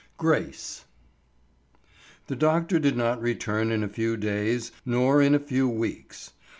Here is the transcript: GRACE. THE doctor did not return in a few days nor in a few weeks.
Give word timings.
GRACE. 0.17 0.85
THE 2.25 2.35
doctor 2.35 2.79
did 2.79 2.97
not 2.97 3.21
return 3.21 3.69
in 3.69 3.83
a 3.83 3.87
few 3.87 4.17
days 4.17 4.71
nor 4.83 5.21
in 5.21 5.35
a 5.35 5.39
few 5.39 5.69
weeks. 5.69 6.31